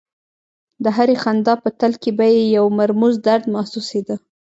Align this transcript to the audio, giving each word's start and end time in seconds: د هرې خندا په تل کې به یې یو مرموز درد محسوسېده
د 0.83 0.85
هرې 0.95 1.15
خندا 1.23 1.53
په 1.63 1.69
تل 1.79 1.93
کې 2.01 2.11
به 2.17 2.25
یې 2.35 2.43
یو 2.57 2.65
مرموز 2.79 3.15
درد 3.27 3.45
محسوسېده 3.53 4.15